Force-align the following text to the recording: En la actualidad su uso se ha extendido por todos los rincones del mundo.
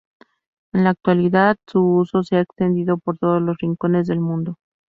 En 0.73 0.83
la 0.85 0.89
actualidad 0.89 1.57
su 1.67 1.79
uso 1.97 2.23
se 2.23 2.37
ha 2.37 2.39
extendido 2.41 2.97
por 2.97 3.19
todos 3.19 3.39
los 3.39 3.59
rincones 3.59 4.07
del 4.07 4.19
mundo. 4.19 4.57